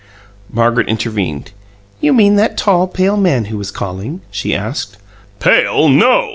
Margaret 0.51 0.87
intervened. 0.89 1.51
"You 1.99 2.11
mean 2.11 2.35
that 2.35 2.57
tall, 2.57 2.87
pale 2.87 3.17
man 3.17 3.45
who 3.53 3.57
was 3.59 3.69
calling?" 3.69 4.21
she 4.31 4.51
asked. 4.55 4.97
"Pale, 5.39 5.89
no!" 5.89 6.29